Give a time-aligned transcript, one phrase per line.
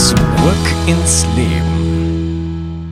[0.00, 0.16] Zurück
[0.86, 2.88] ins Leben.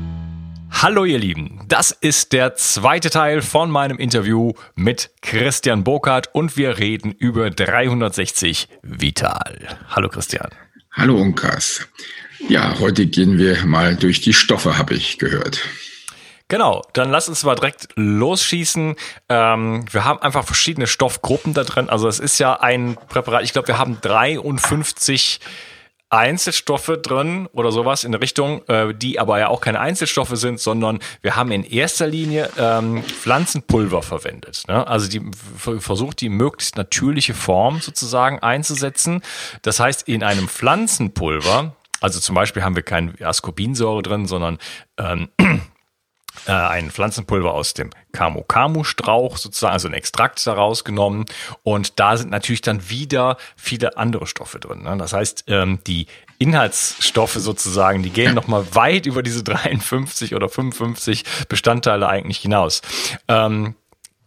[0.71, 6.59] Hallo ihr Lieben, das ist der zweite Teil von meinem Interview mit Christian Burkhardt und
[6.59, 9.79] wir reden über 360 Vital.
[9.89, 10.51] Hallo Christian.
[10.93, 11.89] Hallo Unkas.
[12.47, 15.63] Ja, heute gehen wir mal durch die Stoffe, habe ich gehört.
[16.49, 18.97] Genau, dann lass uns mal direkt losschießen.
[19.31, 21.89] Ähm, wir haben einfach verschiedene Stoffgruppen da drin.
[21.89, 25.41] Also es ist ja ein Präparat, ich glaube, wir haben 53
[26.11, 30.59] Einzelstoffe drin oder sowas in der Richtung, äh, die aber ja auch keine Einzelstoffe sind,
[30.59, 34.63] sondern wir haben in erster Linie ähm, Pflanzenpulver verwendet.
[34.69, 34.87] Ne?
[34.87, 35.21] Also die
[35.55, 39.23] versucht die möglichst natürliche Form sozusagen einzusetzen.
[39.63, 44.59] Das heißt, in einem Pflanzenpulver, also zum Beispiel haben wir keine Ascorbinsäure drin, sondern
[44.97, 45.29] ähm,
[46.47, 51.25] äh, ein Pflanzenpulver aus dem Camu-Camu-Strauch sozusagen, also ein Extrakt daraus genommen.
[51.63, 54.83] Und da sind natürlich dann wieder viele andere Stoffe drin.
[54.83, 54.97] Ne?
[54.99, 56.07] Das heißt, ähm, die
[56.39, 62.83] Inhaltsstoffe sozusagen, die gehen nochmal weit über diese 53 oder 55 Bestandteile eigentlich hinaus.
[63.29, 63.75] Ähm,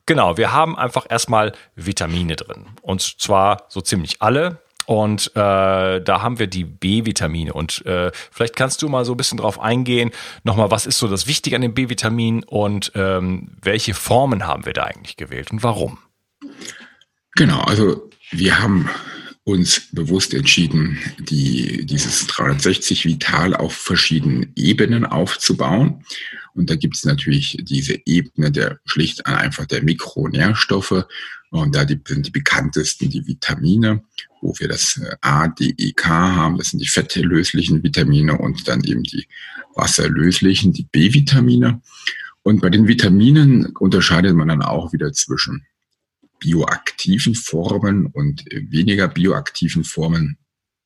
[0.07, 2.65] Genau, wir haben einfach erstmal Vitamine drin.
[2.81, 4.57] Und zwar so ziemlich alle.
[4.91, 7.53] Und äh, da haben wir die B-Vitamine.
[7.53, 10.11] Und äh, vielleicht kannst du mal so ein bisschen drauf eingehen,
[10.43, 14.73] nochmal, was ist so das Wichtige an den B-Vitaminen und ähm, welche Formen haben wir
[14.73, 15.99] da eigentlich gewählt und warum?
[17.37, 18.89] Genau, also wir haben
[19.43, 26.03] uns bewusst entschieden, die, dieses 360 Vital auf verschiedenen Ebenen aufzubauen.
[26.53, 31.05] Und da gibt es natürlich diese Ebene der schlicht einfach der Mikronährstoffe.
[31.49, 34.03] Und da die, sind die bekanntesten die Vitamine,
[34.41, 36.57] wo wir das äh, A, D, E, K haben.
[36.57, 39.27] Das sind die fettlöslichen Vitamine und dann eben die
[39.75, 41.81] wasserlöslichen, die B-Vitamine.
[42.43, 45.65] Und bei den Vitaminen unterscheidet man dann auch wieder zwischen
[46.41, 50.37] bioaktiven Formen und weniger bioaktiven Formen.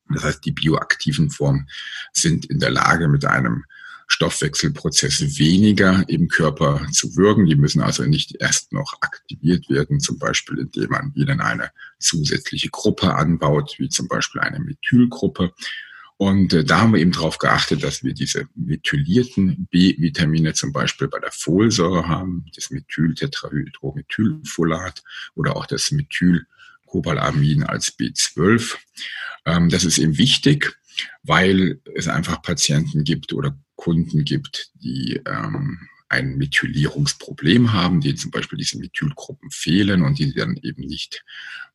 [0.10, 1.68] Das heißt, die bioaktiven Formen
[2.14, 3.66] sind in der Lage, mit einem
[4.08, 7.46] Stoffwechselprozess weniger im Körper zu wirken.
[7.48, 12.70] Die müssen also nicht erst noch aktiviert werden, zum Beispiel indem man ihnen eine zusätzliche
[12.70, 15.54] Gruppe anbaut, wie zum Beispiel eine Methylgruppe.
[16.18, 21.09] Und äh, da haben wir eben darauf geachtet, dass wir diese methylierten B-Vitamine zum Beispiel
[21.09, 25.03] bei der Folsäure haben, das Methyltetrahydromethylfolat
[25.36, 28.76] oder auch das Methylcobalamin als B12.
[29.46, 30.78] Ähm, das ist eben wichtig,
[31.24, 38.32] weil es einfach Patienten gibt oder Kunden gibt, die ähm, ein Methylierungsproblem haben, die zum
[38.32, 41.24] Beispiel diese Methylgruppen fehlen und die dann eben nicht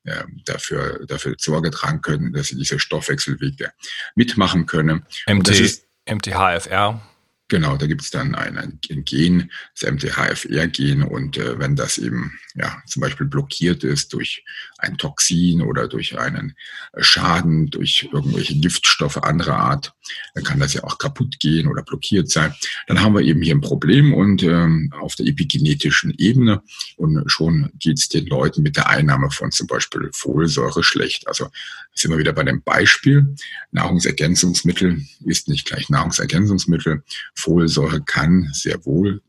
[0.04, 3.72] äh, dafür, dafür Sorge tragen können, dass sie diese Stoffwechselwege
[4.14, 5.04] mitmachen können.
[5.26, 7.02] MT, MTHFR.
[7.50, 12.38] Genau, da gibt es dann ein, ein Gen, das MTHFR-Gen und äh, wenn das eben
[12.54, 14.44] ja zum Beispiel blockiert ist durch
[14.78, 16.54] ein Toxin oder durch einen
[16.98, 19.92] Schaden, durch irgendwelche Giftstoffe anderer Art,
[20.34, 22.54] dann kann das ja auch kaputt gehen oder blockiert sein.
[22.86, 26.62] Dann haben wir eben hier ein Problem und ähm, auf der epigenetischen Ebene
[26.96, 31.26] und schon geht es den Leuten mit der Einnahme von zum Beispiel Folsäure schlecht.
[31.26, 31.48] Also
[31.94, 33.34] sind wir wieder bei dem Beispiel.
[33.72, 37.02] Nahrungsergänzungsmittel ist nicht gleich Nahrungsergänzungsmittel.
[37.40, 39.22] Folsäure kann sehr wohl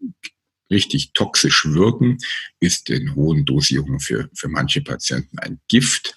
[0.70, 2.18] richtig toxisch wirken,
[2.60, 6.16] ist in hohen Dosierungen für, für manche Patienten ein Gift.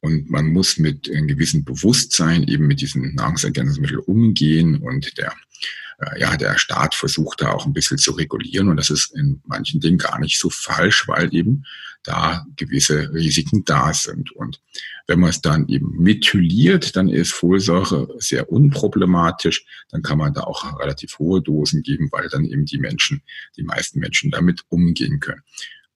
[0.00, 5.32] Und man muss mit einem gewissen Bewusstsein eben mit diesen Nahrungsergänzungsmitteln umgehen und der
[5.98, 9.40] äh, ja, der Staat versucht da auch ein bisschen zu regulieren und das ist in
[9.46, 11.64] manchen Dingen gar nicht so falsch, weil eben
[12.04, 14.30] da gewisse Risiken da sind.
[14.32, 14.60] Und
[15.06, 19.64] wenn man es dann eben methyliert, dann ist Folsäure sehr unproblematisch.
[19.90, 23.22] Dann kann man da auch relativ hohe Dosen geben, weil dann eben die Menschen,
[23.56, 25.42] die meisten Menschen damit umgehen können.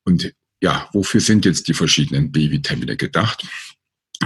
[0.05, 3.47] Und ja, wofür sind jetzt die verschiedenen B-Vitamine gedacht?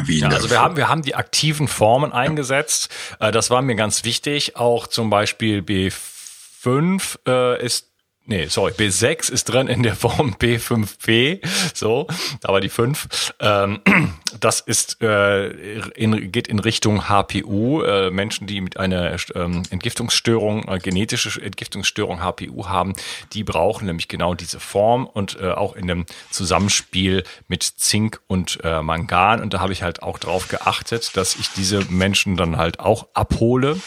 [0.06, 2.88] Ja, also wir haben, wir haben die aktiven Formen eingesetzt.
[3.20, 4.56] Äh, das war mir ganz wichtig.
[4.56, 7.91] Auch zum Beispiel B5 äh, ist
[8.26, 11.40] nee, sorry, B6 ist drin in der Form B5P,
[11.74, 12.06] so,
[12.42, 13.80] aber die 5, ähm,
[14.40, 15.48] das ist, äh,
[15.90, 22.20] in, geht in Richtung HPU, äh, Menschen, die mit einer ähm, Entgiftungsstörung, äh, genetische Entgiftungsstörung
[22.20, 22.94] HPU haben,
[23.32, 28.58] die brauchen nämlich genau diese Form und äh, auch in dem Zusammenspiel mit Zink und
[28.62, 32.56] äh, Mangan und da habe ich halt auch drauf geachtet, dass ich diese Menschen dann
[32.56, 33.80] halt auch abhole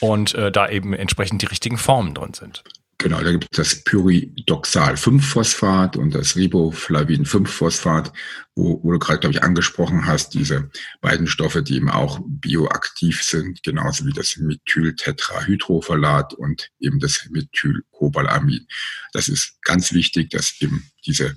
[0.00, 2.64] und äh, da eben entsprechend die richtigen Formen drin sind.
[3.02, 8.12] Genau, da gibt es das Pyridoxal-5-Phosphat und das Riboflavin-5-Phosphat,
[8.54, 10.70] wo, wo du gerade, glaube ich, angesprochen hast, diese
[11.00, 18.68] beiden Stoffe, die eben auch bioaktiv sind, genauso wie das Methyltetrahydrofolat und eben das Methylcobalamin.
[19.12, 21.36] Das ist ganz wichtig, dass eben diese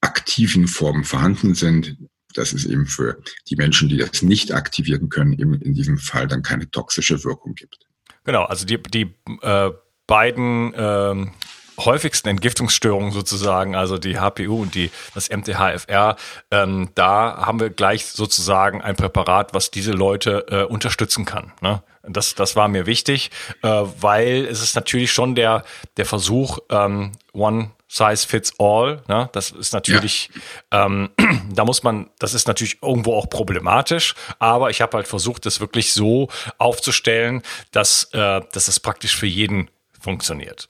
[0.00, 1.96] aktiven Formen vorhanden sind,
[2.34, 6.28] dass es eben für die Menschen, die das nicht aktivieren können, eben in diesem Fall
[6.28, 7.88] dann keine toxische Wirkung gibt.
[8.22, 9.12] Genau, also die, die
[9.42, 9.72] äh
[10.10, 11.30] beiden ähm,
[11.78, 16.16] häufigsten Entgiftungsstörungen sozusagen, also die HPU und die, das MTHFR,
[16.50, 21.52] ähm, da haben wir gleich sozusagen ein Präparat, was diese Leute äh, unterstützen kann.
[21.60, 21.82] Ne?
[22.02, 23.30] Das, das war mir wichtig,
[23.62, 25.64] äh, weil es ist natürlich schon der,
[25.96, 29.02] der Versuch, ähm, One Size fits all.
[29.08, 29.28] Ne?
[29.32, 30.30] Das ist natürlich,
[30.72, 30.86] ja.
[30.86, 31.10] ähm,
[31.52, 35.60] da muss man, das ist natürlich irgendwo auch problematisch, aber ich habe halt versucht, das
[35.60, 36.28] wirklich so
[36.58, 37.42] aufzustellen,
[37.72, 40.66] dass, äh, dass es praktisch für jeden funktioniert.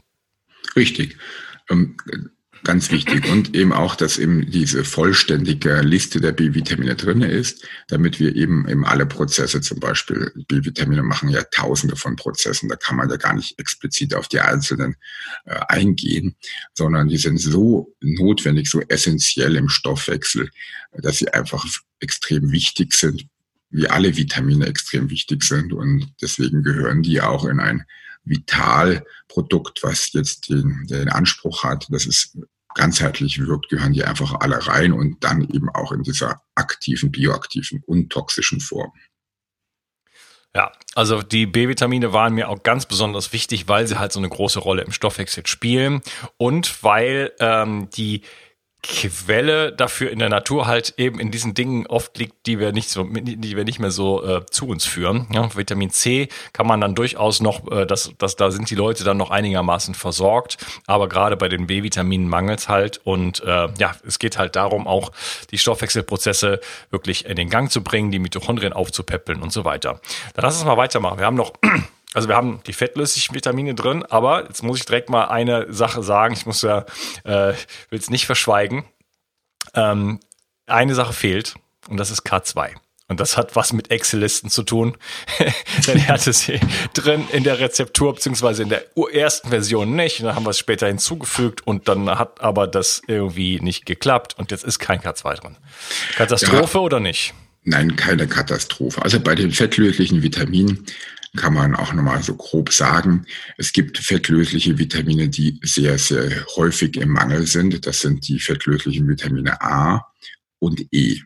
[0.77, 1.17] Richtig.
[1.71, 1.97] Ähm,
[2.65, 3.31] ganz wichtig.
[3.31, 8.69] Und eben auch, dass eben diese vollständige Liste der B-Vitamine drin ist, damit wir eben
[8.69, 13.17] eben alle Prozesse, zum Beispiel B-Vitamine machen ja tausende von Prozessen, da kann man ja
[13.17, 14.97] gar nicht explizit auf die einzelnen
[15.47, 16.37] äh, eingehen,
[16.75, 20.50] sondern die sind so notwendig, so essentiell im Stoffwechsel,
[20.93, 21.65] dass sie einfach
[22.00, 23.27] extrem wichtig sind,
[23.71, 25.73] wie alle Vitamine extrem wichtig sind.
[25.73, 27.85] Und deswegen gehören die auch in ein
[28.25, 32.37] Vitalprodukt, was jetzt den, den Anspruch hat, dass es
[32.75, 37.82] ganzheitlich wirkt, gehören die einfach alle rein und dann eben auch in dieser aktiven, bioaktiven,
[37.87, 38.93] untoxischen Form.
[40.55, 44.28] Ja, also die B-Vitamine waren mir auch ganz besonders wichtig, weil sie halt so eine
[44.28, 46.00] große Rolle im Stoffwechsel spielen
[46.38, 48.22] und weil ähm, die
[48.82, 52.88] Quelle dafür in der Natur halt eben in diesen Dingen oft liegt, die wir nicht
[52.88, 55.27] so, die wir nicht mehr so äh, zu uns führen.
[55.32, 59.05] Ja, Vitamin C kann man dann durchaus noch, äh, das, das, da sind die Leute
[59.05, 60.56] dann noch einigermaßen versorgt,
[60.87, 65.12] aber gerade bei den B-Vitaminen mangelt halt und äh, ja, es geht halt darum, auch
[65.50, 66.61] die Stoffwechselprozesse
[66.91, 70.00] wirklich in den Gang zu bringen, die Mitochondrien aufzupäppeln und so weiter.
[70.35, 71.19] Dann lass uns mal weitermachen.
[71.19, 71.53] Wir haben noch
[72.15, 76.03] also wir haben die fettlöslichen Vitamine drin, aber jetzt muss ich direkt mal eine Sache
[76.03, 76.35] sagen.
[76.35, 76.85] Ich muss ja,
[77.25, 77.55] äh,
[77.91, 78.85] will es nicht verschweigen.
[79.75, 80.21] Ähm,
[80.67, 81.55] eine Sache fehlt
[81.89, 82.75] und das ist K2.
[83.07, 84.97] Und das hat was mit Excel-Listen zu tun.
[85.87, 86.61] Denn er hatte sie
[86.95, 90.21] drin in der Rezeptur, beziehungsweise in der ersten Version nicht.
[90.21, 94.37] Und dann haben wir es später hinzugefügt und dann hat aber das irgendwie nicht geklappt
[94.39, 95.56] und jetzt ist kein K2 drin.
[96.15, 96.85] Katastrophe ja.
[96.85, 97.35] oder nicht?
[97.65, 99.03] Nein, keine Katastrophe.
[99.03, 100.87] Also bei den fettlöslichen Vitaminen
[101.37, 103.25] kann man auch nochmal so grob sagen.
[103.56, 107.87] Es gibt fettlösliche Vitamine, die sehr, sehr häufig im Mangel sind.
[107.87, 110.06] Das sind die fettlöslichen Vitamine A
[110.59, 111.21] und E.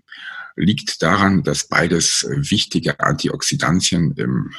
[0.57, 4.55] Liegt daran, dass beides wichtige Antioxidantien im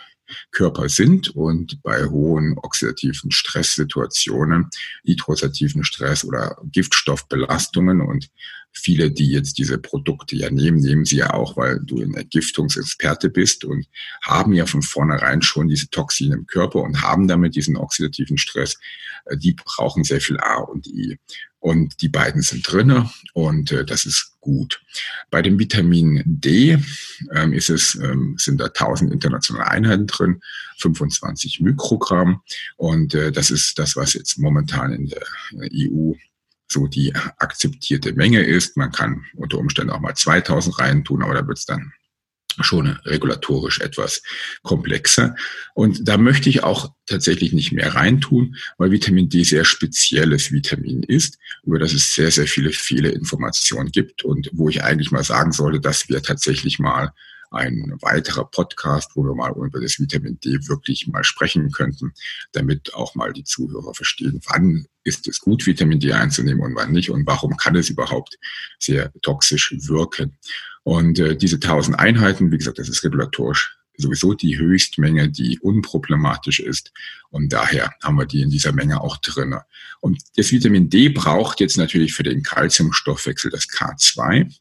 [0.52, 4.70] Körper sind und bei hohen oxidativen Stresssituationen,
[5.04, 8.30] nitrosativen Stress oder Giftstoffbelastungen und
[8.78, 13.30] viele, die jetzt diese Produkte ja nehmen, nehmen sie ja auch, weil du ein Ergiftungsexperte
[13.30, 13.88] bist und
[14.22, 18.78] haben ja von vornherein schon diese Toxine im Körper und haben damit diesen oxidativen Stress.
[19.26, 21.18] Äh, die brauchen sehr viel A und I.
[21.60, 24.84] Und die beiden sind drinne und äh, das ist gut.
[25.32, 26.78] Bei dem Vitamin D
[27.34, 30.42] ähm, ist es, ähm, sind da 1000 internationale Einheiten drin,
[30.78, 32.42] 25 Mikrogramm.
[32.78, 35.24] Und äh, das ist das, was jetzt momentan in der
[35.74, 36.14] EU
[36.68, 38.78] so die akzeptierte Menge ist.
[38.78, 41.94] Man kann unter Umständen auch mal 2000 reintun, aber da wird es dann
[42.62, 44.22] schon regulatorisch etwas
[44.64, 45.36] komplexer.
[45.74, 51.04] Und da möchte ich auch tatsächlich nicht mehr reintun, weil Vitamin D sehr spezielles Vitamin
[51.04, 55.24] ist, über das es sehr, sehr viele, viele Informationen gibt und wo ich eigentlich mal
[55.24, 57.12] sagen sollte, dass wir tatsächlich mal
[57.56, 62.14] ein weiterer Podcast, wo wir mal über das Vitamin D wirklich mal sprechen könnten,
[62.52, 66.92] damit auch mal die Zuhörer verstehen, wann ist es gut, Vitamin D einzunehmen und wann
[66.92, 68.38] nicht und warum kann es überhaupt
[68.80, 70.38] sehr toxisch wirken.
[70.84, 76.60] Und äh, diese 1000 Einheiten, wie gesagt, das ist regulatorisch sowieso die Höchstmenge, die unproblematisch
[76.60, 76.92] ist.
[77.30, 79.56] Und daher haben wir die in dieser Menge auch drin.
[80.00, 84.54] Und das Vitamin D braucht jetzt natürlich für den Kalziumstoffwechsel das K2.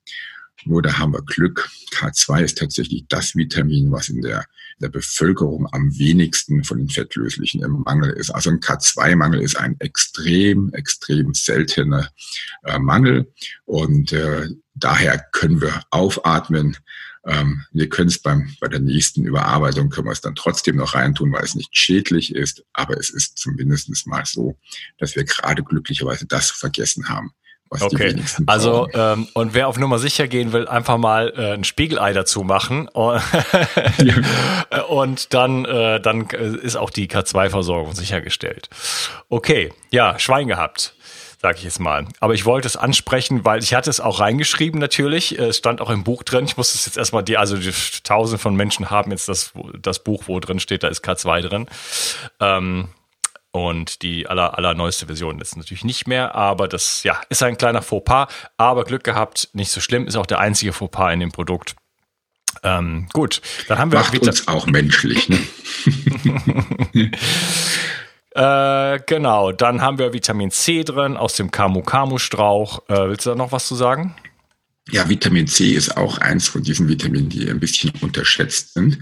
[0.64, 1.68] Nur da haben wir Glück.
[1.92, 4.46] K2 ist tatsächlich das Vitamin, was in der,
[4.80, 8.30] der Bevölkerung am wenigsten von den Fettlöslichen im Mangel ist.
[8.30, 12.10] Also ein K2-Mangel ist ein extrem, extrem seltener
[12.64, 13.32] äh, Mangel.
[13.64, 16.76] Und äh, daher können wir aufatmen.
[17.26, 20.94] Ähm, wir können es beim, bei der nächsten Überarbeitung, können wir es dann trotzdem noch
[20.94, 22.64] reintun, weil es nicht schädlich ist.
[22.72, 24.58] Aber es ist zumindest mal so,
[24.98, 27.34] dass wir gerade glücklicherweise das vergessen haben
[27.70, 28.14] was okay.
[28.46, 32.42] Also ähm, und wer auf Nummer sicher gehen will, einfach mal äh, ein Spiegelei dazu
[32.42, 33.20] machen und,
[34.88, 38.68] und dann äh, dann ist auch die K2-Versorgung sichergestellt.
[39.28, 40.94] Okay, ja, Schwein gehabt
[41.44, 42.06] sage ich jetzt mal.
[42.20, 45.38] Aber ich wollte es ansprechen, weil ich hatte es auch reingeschrieben natürlich.
[45.38, 46.46] Es stand auch im Buch drin.
[46.46, 47.70] Ich muss es jetzt erstmal, die, also die
[48.02, 51.66] tausend von Menschen haben jetzt das, das Buch, wo drin steht, da ist K2 drin.
[52.40, 52.88] Ähm,
[53.54, 57.82] und die aller, allerneueste Version ist natürlich nicht mehr, aber das ja, ist ein kleiner
[57.82, 61.76] Fauxpas, aber Glück gehabt, nicht so schlimm, ist auch der einzige Fauxpas in dem Produkt.
[62.64, 65.28] Ähm, gut, dann haben wir Macht auch uns auch menschlich.
[65.28, 65.38] Ne?
[68.34, 72.88] äh, genau, dann haben wir Vitamin C drin aus dem Camu-Camu-Strauch.
[72.88, 74.16] Äh, willst du da noch was zu sagen?
[74.90, 78.98] Ja, Vitamin C ist auch eins von diesen Vitaminen, die ein bisschen unterschätzt sind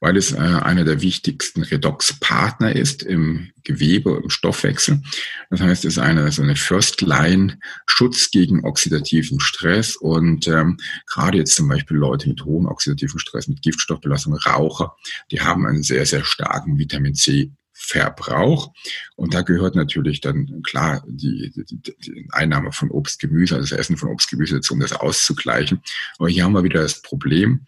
[0.00, 5.02] weil es äh, einer der wichtigsten Redox-Partner ist im Gewebe, im Stoffwechsel.
[5.50, 11.54] Das heißt, es ist eine so eine First-Line-Schutz gegen oxidativen Stress und ähm, gerade jetzt
[11.54, 14.96] zum Beispiel Leute mit hohem oxidativen Stress, mit Giftstoffbelastung, Raucher,
[15.30, 18.72] die haben einen sehr, sehr starken Vitamin C Verbrauch.
[19.16, 23.78] Und da gehört natürlich dann klar die, die, die Einnahme von Obst, Gemüse, also das
[23.78, 25.80] Essen von Obst, Gemüse dazu, um das auszugleichen.
[26.18, 27.66] Aber hier haben wir wieder das Problem,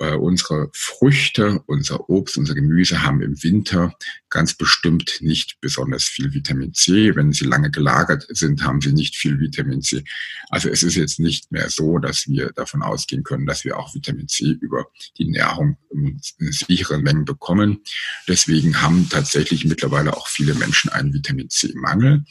[0.00, 3.94] äh, unsere Früchte, unser Obst, unser Gemüse haben im Winter
[4.30, 7.14] ganz bestimmt nicht besonders viel Vitamin C.
[7.14, 10.02] Wenn sie lange gelagert sind, haben sie nicht viel Vitamin C.
[10.48, 13.94] Also es ist jetzt nicht mehr so, dass wir davon ausgehen können, dass wir auch
[13.94, 14.86] Vitamin C über
[15.18, 17.82] die Nährung in sicheren Mengen bekommen.
[18.26, 22.24] Deswegen haben tatsächlich mittlerweile auch viele Menschen einen Vitamin C-Mangel.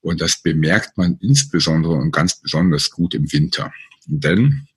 [0.00, 3.72] Und das bemerkt man insbesondere und ganz besonders gut im Winter.
[4.06, 4.68] Denn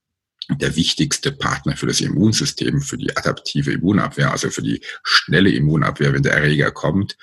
[0.50, 6.12] der wichtigste Partner für das Immunsystem, für die adaptive Immunabwehr, also für die schnelle Immunabwehr,
[6.14, 7.18] wenn der Erreger kommt,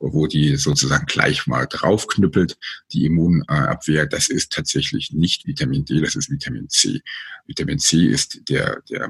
[0.00, 2.58] wo die sozusagen gleich mal draufknüppelt,
[2.92, 7.00] die Immunabwehr, das ist tatsächlich nicht Vitamin D, das ist Vitamin C.
[7.46, 9.08] Vitamin C ist der, der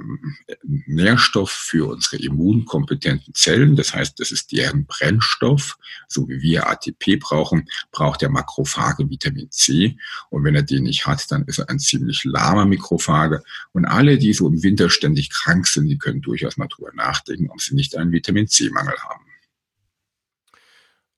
[0.86, 5.76] Nährstoff für unsere immunkompetenten Zellen, das heißt, das ist deren Brennstoff,
[6.08, 9.96] so wie wir ATP brauchen, braucht der Makrophage Vitamin C.
[10.30, 14.18] Und wenn er den nicht hat, dann ist er ein ziemlich lahmer Mikrophage und alle,
[14.18, 17.74] die so im Winter ständig krank sind, die können durchaus mal drüber nachdenken, ob sie
[17.74, 19.24] nicht einen Vitamin C-Mangel haben.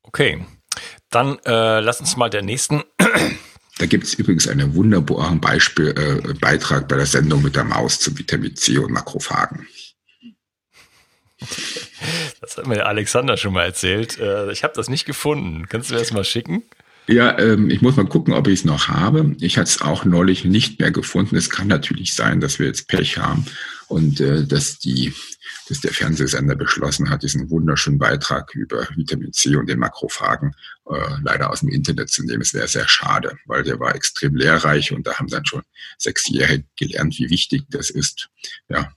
[0.02, 0.44] Okay,
[1.10, 2.82] dann äh, lass uns mal der nächsten.
[3.78, 7.98] Da gibt es übrigens einen wunderbaren Beispiel, äh, Beitrag bei der Sendung mit der Maus
[7.98, 9.66] zu Vitamin C und Makrophagen.
[12.40, 14.18] Das hat mir der Alexander schon mal erzählt.
[14.18, 15.66] Äh, ich habe das nicht gefunden.
[15.68, 16.62] Kannst du mir das mal schicken?
[17.06, 19.36] Ja, ähm, ich muss mal gucken, ob ich es noch habe.
[19.40, 21.36] Ich hatte es auch neulich nicht mehr gefunden.
[21.36, 23.44] Es kann natürlich sein, dass wir jetzt Pech haben
[23.88, 25.12] und äh, dass die,
[25.68, 30.54] dass der Fernsehsender beschlossen hat, diesen wunderschönen Beitrag über Vitamin C und den Makrophagen
[30.90, 32.40] äh, leider aus dem Internet zu nehmen.
[32.40, 35.62] Es wäre sehr schade, weil der war extrem lehrreich und da haben dann schon
[35.98, 38.30] Sechsjährige gelernt, wie wichtig das ist.
[38.68, 38.90] Ja,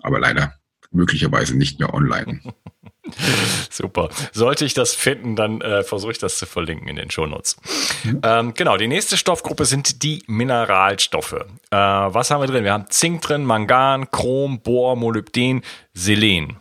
[0.00, 0.54] aber leider
[0.90, 2.40] möglicherweise nicht mehr online.
[3.70, 4.08] Super.
[4.32, 7.56] Sollte ich das finden, dann äh, versuche ich das zu verlinken in den Shownotes.
[8.04, 8.20] Mhm.
[8.22, 11.32] Ähm, genau, die nächste Stoffgruppe sind die Mineralstoffe.
[11.32, 12.64] Äh, was haben wir drin?
[12.64, 15.62] Wir haben Zink drin, Mangan, Chrom, Bohr, Molybden,
[15.94, 16.56] Selen.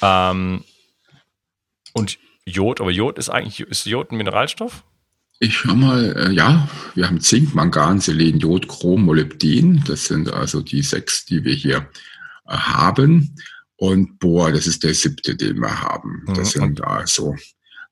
[0.00, 0.64] Ähm,
[1.92, 4.82] und Jod, aber Jod ist eigentlich, ist Jod ein Mineralstoff?
[5.38, 9.82] Ich schau mal, äh, ja, wir haben Zink, Mangan, Selen, Jod, Chrom, Molybden.
[9.86, 11.88] Das sind also die sechs, die wir hier
[12.46, 13.34] äh, haben.
[13.82, 16.22] Und Bohr, das ist der siebte, den wir haben.
[16.28, 16.60] Das mhm.
[16.60, 17.34] sind also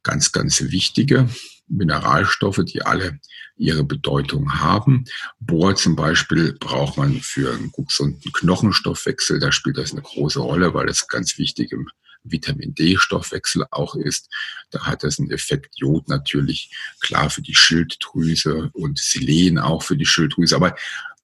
[0.04, 1.28] ganz, ganz wichtige
[1.66, 3.18] Mineralstoffe, die alle
[3.56, 5.04] ihre Bedeutung haben.
[5.40, 9.40] Bohr zum Beispiel braucht man für einen gesunden Knochenstoffwechsel.
[9.40, 11.88] Da spielt das eine große Rolle, weil das ganz wichtig im
[12.23, 14.28] Vitamin D-Stoffwechsel auch ist.
[14.70, 15.75] Da hat das einen Effekt.
[15.78, 16.70] Jod natürlich
[17.00, 20.54] klar für die Schilddrüse und Selen auch für die Schilddrüse.
[20.54, 20.76] Aber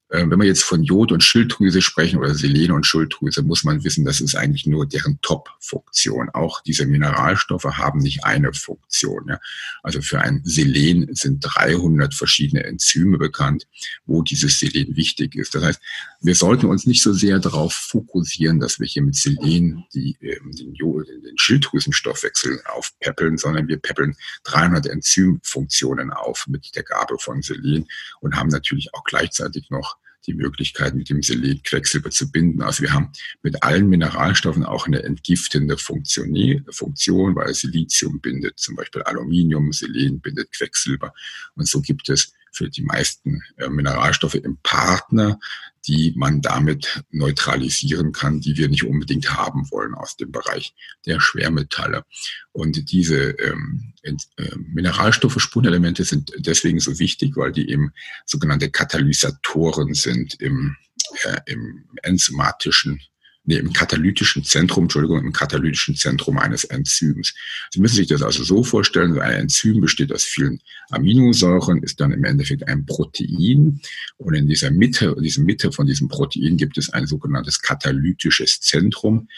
[0.08, 4.04] wenn wir jetzt von Jod und Schilddrüse sprechen oder Selene und Schilddrüse, muss man wissen,
[4.04, 6.30] das ist eigentlich nur deren Top-Funktion.
[6.30, 9.26] Auch diese Mineralstoffe haben nicht eine Funktion.
[9.28, 9.40] Ja.
[9.82, 13.66] Also für ein Selen sind 300 verschiedene Enzyme bekannt,
[14.04, 15.56] wo dieses Selen wichtig ist.
[15.56, 15.80] Das heißt,
[16.20, 20.52] wir sollten uns nicht so sehr darauf fokussieren, dass wir hier mit Selen die, ähm,
[20.52, 27.42] den, Jod, den Schilddrüsenstoffwechsel aufpeppeln, sondern wir peppeln 300 Enzymfunktionen auf mit der Gabe von
[27.42, 27.86] Selen
[28.20, 29.95] und haben natürlich auch gleichzeitig noch
[30.26, 32.62] die Möglichkeit, mit dem Selen Quecksilber zu binden.
[32.62, 36.35] Also wir haben mit allen Mineralstoffen auch eine entgiftende Funktion,
[36.71, 41.14] Funktion weil Silizium bindet zum Beispiel Aluminium, Selen bindet Quecksilber.
[41.54, 45.38] Und so gibt es für die meisten äh, Mineralstoffe im Partner,
[45.86, 51.20] die man damit neutralisieren kann, die wir nicht unbedingt haben wollen aus dem Bereich der
[51.20, 52.04] Schwermetalle.
[52.52, 54.12] Und diese ähm, äh,
[54.56, 57.92] Mineralstoffe, Spurenelemente sind deswegen so wichtig, weil die eben
[58.25, 60.76] sogenannte Katalysatoren sind im,
[61.25, 63.00] äh, im enzymatischen
[63.46, 67.34] nee, im katalytischen Zentrum, Entschuldigung, im katalytischen Zentrum eines Enzyms.
[67.70, 70.60] Sie müssen sich das also so vorstellen, ein Enzym besteht aus vielen
[70.90, 73.80] Aminosäuren, ist dann im Endeffekt ein Protein
[74.18, 78.60] und in dieser Mitte, in dieser Mitte von diesem Protein gibt es ein sogenanntes katalytisches
[78.60, 79.28] Zentrum.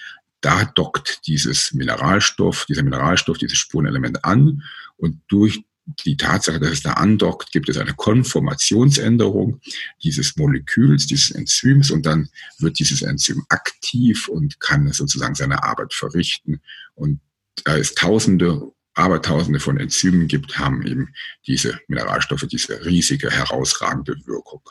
[0.41, 4.63] Da dockt dieses Mineralstoff, dieser Mineralstoff, dieses Spurenelement an
[4.97, 5.65] und durch
[6.05, 9.61] die Tatsache, dass es da andockt, gibt es eine Konformationsänderung
[10.03, 12.29] dieses Moleküls, dieses Enzyms und dann
[12.59, 16.61] wird dieses Enzym aktiv und kann sozusagen seine Arbeit verrichten.
[16.95, 17.21] Und
[17.65, 21.09] da es tausende, abertausende von Enzymen gibt, haben eben
[21.47, 24.63] diese Mineralstoffe diese riesige, herausragende Wirkung.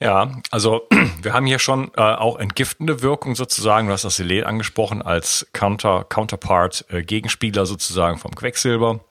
[0.00, 0.86] Ja, also
[1.22, 3.88] wir haben hier schon äh, auch entgiftende Wirkung sozusagen.
[3.88, 9.04] Du hast das Selen angesprochen als Counter, Counterpart, äh, Gegenspieler sozusagen vom Quecksilber.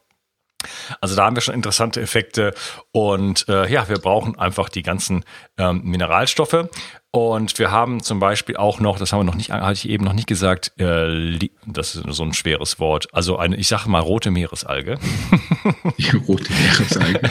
[1.02, 2.54] Also da haben wir schon interessante Effekte
[2.92, 5.24] und äh, ja, wir brauchen einfach die ganzen
[5.58, 6.70] ähm, Mineralstoffe
[7.16, 10.04] und wir haben zum Beispiel auch noch, das haben wir noch nicht, hatte ich eben
[10.04, 14.00] noch nicht gesagt, äh, das ist so ein schweres Wort, also eine, ich sage mal
[14.00, 14.98] rote Meeresalge.
[16.00, 17.30] Die rote Meeresalge.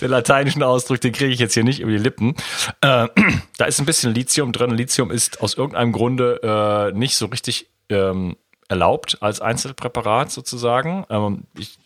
[0.00, 2.34] Der lateinischen Ausdruck, den kriege ich jetzt hier nicht über die Lippen.
[2.80, 3.08] Äh,
[3.56, 4.70] da ist ein bisschen Lithium drin.
[4.70, 8.36] Lithium ist aus irgendeinem Grunde äh, nicht so richtig ähm,
[8.68, 11.06] erlaubt als Einzelpräparat sozusagen.
[11.08, 11.78] Ähm, ich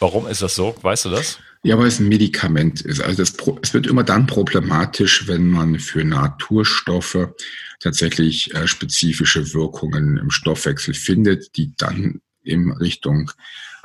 [0.00, 0.76] Warum ist das so?
[0.82, 1.38] Weißt du das?
[1.64, 3.00] Ja, weil es ein Medikament ist.
[3.00, 7.28] Also das, es wird immer dann problematisch, wenn man für Naturstoffe
[7.80, 13.30] tatsächlich äh, spezifische Wirkungen im Stoffwechsel findet, die dann in Richtung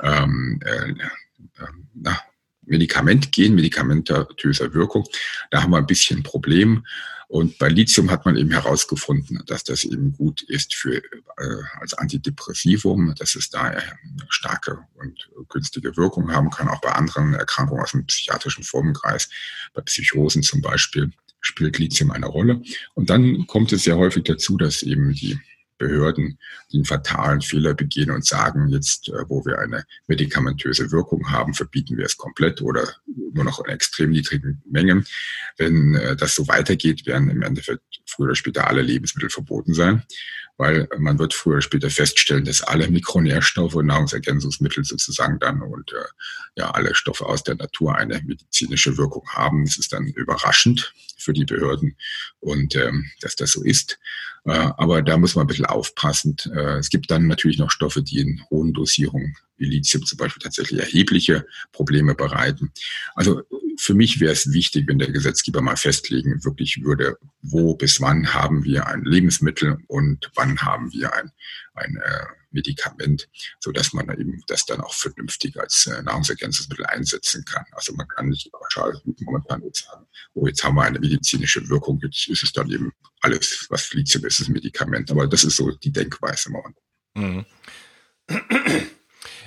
[0.00, 2.18] ähm, äh, äh, na,
[2.62, 5.04] Medikament gehen, medikamentöser Wirkung.
[5.50, 6.84] Da haben wir ein bisschen ein Problem.
[7.34, 11.92] Und bei Lithium hat man eben herausgefunden, dass das eben gut ist für, äh, als
[11.94, 13.82] Antidepressivum, dass es da eine
[14.28, 19.28] starke und günstige Wirkung haben kann, auch bei anderen Erkrankungen aus dem psychiatrischen Formenkreis,
[19.72, 21.10] bei Psychosen zum Beispiel
[21.40, 22.62] spielt Lithium eine Rolle.
[22.94, 25.36] Und dann kommt es sehr häufig dazu, dass eben die
[25.86, 26.38] Behörden
[26.72, 31.96] den fatalen Fehler begehen und sagen, jetzt, äh, wo wir eine medikamentöse Wirkung haben, verbieten
[31.96, 32.88] wir es komplett oder
[33.32, 35.06] nur noch in extrem niedrigen Mengen.
[35.58, 40.02] Wenn äh, das so weitergeht, werden im Endeffekt früher oder später alle Lebensmittel verboten sein
[40.56, 45.92] weil man wird früher oder später feststellen, dass alle Mikronährstoffe und Nahrungsergänzungsmittel sozusagen dann und
[45.92, 46.04] äh,
[46.56, 49.64] ja alle Stoffe aus der Natur eine medizinische Wirkung haben.
[49.64, 51.96] Es ist dann überraschend für die Behörden
[52.40, 53.98] und ähm, dass das so ist.
[54.44, 56.36] Äh, aber da muss man ein bisschen aufpassen.
[56.54, 60.42] Äh, es gibt dann natürlich noch Stoffe, die in hohen Dosierungen wie Lithium zum Beispiel
[60.42, 62.72] tatsächlich erhebliche Probleme bereiten.
[63.14, 63.42] Also
[63.78, 68.32] für mich wäre es wichtig, wenn der Gesetzgeber mal festlegen wirklich würde, wo bis wann
[68.32, 71.30] haben wir ein Lebensmittel und wann haben wir ein,
[71.74, 73.28] ein äh, Medikament,
[73.60, 77.64] so dass man eben das dann auch vernünftig als äh, Nahrungsergänzungsmittel einsetzen kann.
[77.72, 82.28] Also man kann nicht pauschal momentan sagen, oh, jetzt haben wir eine medizinische Wirkung, jetzt
[82.28, 85.10] ist es dann eben alles, was Lithium ist, ist ein Medikament.
[85.10, 86.74] Aber das ist so die Denkweise momentan.
[87.16, 87.46] Mhm.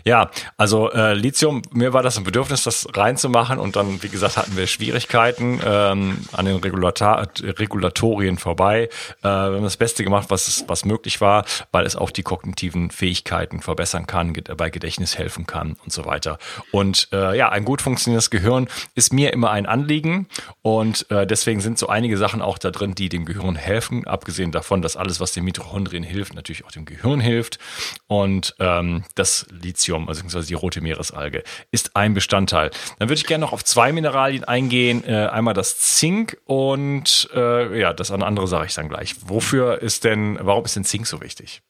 [0.07, 4.37] Ja, also äh, Lithium, mir war das ein Bedürfnis, das reinzumachen und dann, wie gesagt,
[4.37, 8.83] hatten wir Schwierigkeiten ähm, an den Regulator Regulatorien vorbei.
[8.83, 11.43] Äh, wir haben das Beste gemacht, was, was möglich war,
[11.73, 16.37] weil es auch die kognitiven Fähigkeiten verbessern kann, bei Gedächtnis helfen kann und so weiter.
[16.71, 20.29] Und äh, ja, ein gut funktionierendes Gehirn ist mir immer ein Anliegen
[20.61, 24.53] und äh, deswegen sind so einige Sachen auch da drin, die dem Gehirn helfen, abgesehen
[24.53, 27.59] davon, dass alles, was den Mitochondrien hilft, natürlich auch dem Gehirn hilft.
[28.07, 32.71] Und ähm, das Lithium Lithium, also beziehungsweise die rote Meeresalge, ist ein Bestandteil.
[32.99, 35.03] Dann würde ich gerne noch auf zwei Mineralien eingehen.
[35.03, 39.15] Äh, einmal das Zink und äh, ja, das andere sage ich dann gleich.
[39.25, 41.61] Wofür ist denn, warum ist denn Zink so wichtig?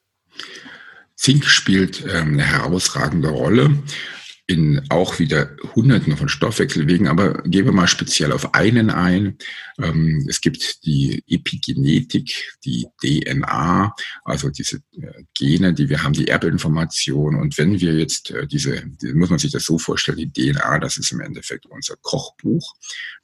[1.14, 3.70] Zink spielt ähm, eine herausragende Rolle
[4.48, 9.36] in auch wieder Hunderten von Stoffwechselwegen, aber gehen wir mal speziell auf einen ein.
[9.78, 16.28] Ähm, es gibt die Epigenetik, die DNA, also diese äh, Gene, die wir haben, die
[16.28, 17.34] Erbinformation.
[17.34, 18.82] Und wenn wir jetzt äh, diese,
[19.12, 22.74] muss man sich das so vorstellen, die DNA, das ist im Endeffekt unser Kochbuch.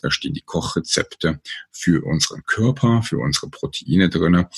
[0.02, 4.50] Da stehen die Kochrezepte für unseren Körper, für unsere Proteine drinne.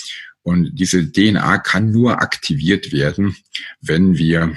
[0.43, 3.37] Und diese DNA kann nur aktiviert werden,
[3.81, 4.57] wenn wir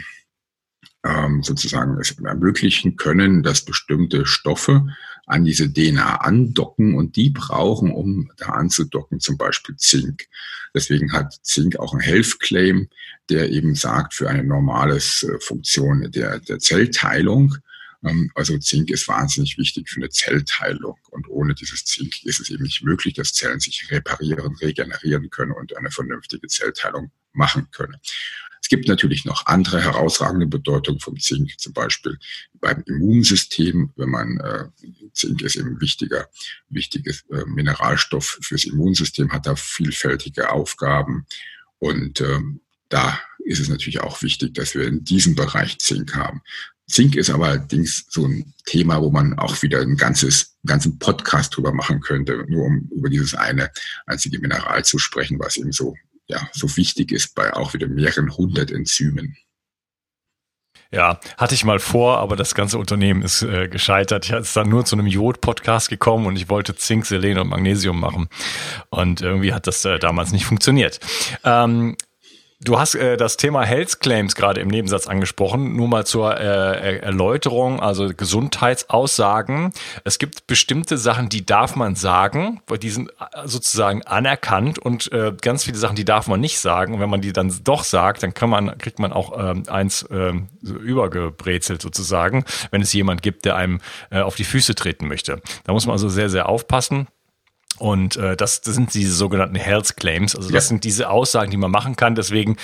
[1.04, 4.88] ähm, sozusagen es ermöglichen können, dass bestimmte Stoffe
[5.26, 10.26] an diese DNA andocken und die brauchen, um da anzudocken, zum Beispiel Zink.
[10.74, 12.90] Deswegen hat Zink auch einen Health Claim,
[13.30, 17.56] der eben sagt, für eine normale äh, Funktion der, der Zellteilung,
[18.04, 20.98] ähm, also Zink ist wahnsinnig wichtig für eine Zellteilung.
[21.10, 25.52] Und ohne dieses Zink ist es eben nicht möglich, dass Zellen sich reparieren, regenerieren können
[25.52, 27.98] und eine vernünftige Zellteilung machen können.
[28.70, 32.20] Es gibt natürlich noch andere herausragende Bedeutungen vom Zink, zum Beispiel
[32.62, 34.66] beim Immunsystem, wenn man äh,
[35.12, 36.28] Zink ist eben wichtiger,
[36.70, 41.26] wichtiges äh, Mineralstoff fürs Immunsystem, hat da vielfältige Aufgaben
[41.80, 46.44] und ähm, da ist es natürlich auch wichtig, dass wir in diesem Bereich Zink haben.
[46.88, 51.00] Zink ist aber allerdings so ein Thema, wo man auch wieder ein ganzes, einen ganzen
[51.00, 53.72] Podcast drüber machen könnte, nur um über dieses eine
[54.06, 55.96] einzige Mineral zu sprechen, was eben so,
[56.30, 59.36] ja, so wichtig ist bei auch wieder mehreren hundert Enzymen.
[60.92, 64.26] Ja, hatte ich mal vor, aber das ganze Unternehmen ist äh, gescheitert.
[64.26, 68.00] Ich ist dann nur zu einem Jod-Podcast gekommen und ich wollte Zink, Selen und Magnesium
[68.00, 68.28] machen.
[68.90, 71.00] Und irgendwie hat das äh, damals nicht funktioniert.
[71.44, 71.96] Ähm,
[72.62, 75.78] Du hast äh, das Thema Health Claims gerade im Nebensatz angesprochen.
[75.78, 79.72] Nur mal zur äh, Erläuterung, also Gesundheitsaussagen.
[80.04, 85.10] Es gibt bestimmte Sachen, die darf man sagen, weil die sind äh, sozusagen anerkannt und
[85.14, 86.96] äh, ganz viele Sachen, die darf man nicht sagen.
[86.96, 90.06] Und wenn man die dann doch sagt, dann kann man, kriegt man auch ähm, eins
[90.12, 95.08] ähm, so übergebrezelt sozusagen, wenn es jemand gibt, der einem äh, auf die Füße treten
[95.08, 95.42] möchte.
[95.64, 97.08] Da muss man also sehr, sehr aufpassen.
[97.80, 100.36] Und äh, das, das sind diese sogenannten Health Claims.
[100.36, 100.68] Also das ja.
[100.68, 102.14] sind diese Aussagen, die man machen kann.
[102.14, 102.58] Deswegen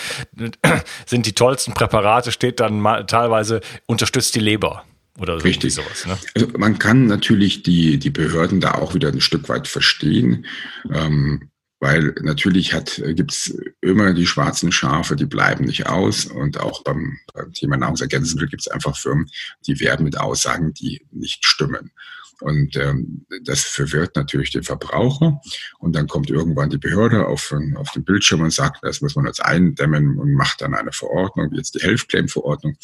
[1.06, 4.84] sind die tollsten Präparate, steht dann mal, teilweise unterstützt die Leber.
[5.18, 5.74] Oder so Richtig.
[5.74, 6.06] sowas.
[6.06, 6.18] Ne?
[6.36, 10.46] Also man kann natürlich die, die Behörden da auch wieder ein Stück weit verstehen.
[10.94, 11.50] Ähm,
[11.80, 16.26] weil natürlich hat, gibt's immer die schwarzen Schafe, die bleiben nicht aus.
[16.26, 19.30] Und auch beim, beim Thema Nahrungsergänzungsmittel gibt's einfach Firmen,
[19.68, 21.92] die werben mit Aussagen, die nicht stimmen.
[22.42, 25.40] Und ähm, das verwirrt natürlich den Verbraucher.
[25.80, 29.26] Und dann kommt irgendwann die Behörde auf, auf den Bildschirm und sagt, das muss man
[29.26, 32.78] jetzt eindämmen und macht dann eine Verordnung, wie jetzt die Health Claim Verordnung.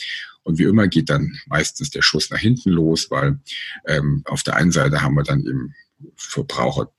[0.44, 3.40] Und wie immer geht dann meistens der Schuss nach hinten los, weil
[3.86, 5.76] ähm, auf der einen Seite haben wir dann eben
[6.16, 6.92] Verbraucher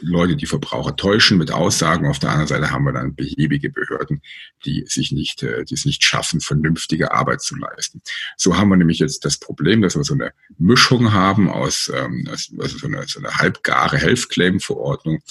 [0.00, 2.06] Leute, die Verbraucher täuschen mit Aussagen.
[2.06, 4.22] Auf der anderen Seite haben wir dann behäbige Behörden,
[4.64, 8.02] die sich nicht, äh, die es nicht schaffen, vernünftige Arbeit zu leisten.
[8.36, 12.28] So haben wir nämlich jetzt das Problem, dass wir so eine Mischung haben aus, ähm,
[12.30, 15.22] also so eine, so eine halbgare Health Claim Verordnung,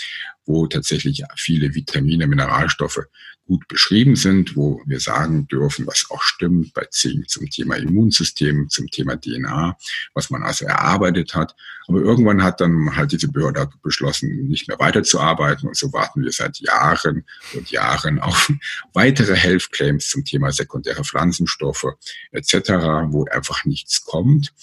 [0.47, 3.01] wo tatsächlich viele Vitamine, Mineralstoffe
[3.47, 8.69] gut beschrieben sind, wo wir sagen dürfen, was auch stimmt bei Zink zum Thema Immunsystem,
[8.69, 9.77] zum Thema DNA,
[10.13, 11.55] was man also erarbeitet hat.
[11.87, 16.31] Aber irgendwann hat dann halt diese Behörde beschlossen, nicht mehr weiterzuarbeiten und so warten wir
[16.31, 18.51] seit Jahren und Jahren auf
[18.93, 21.87] weitere Health Claims zum Thema sekundäre Pflanzenstoffe
[22.31, 22.69] etc.,
[23.07, 24.53] wo einfach nichts kommt.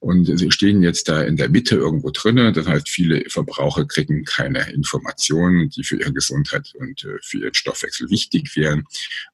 [0.00, 2.54] Und sie stehen jetzt da in der Mitte irgendwo drinnen.
[2.54, 7.52] Das heißt, viele Verbraucher kriegen keine Informationen, die für ihre Gesundheit und äh, für ihren
[7.52, 8.84] Stoffwechsel wichtig wären.